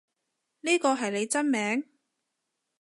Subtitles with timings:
[0.61, 1.83] 呢個係你真名？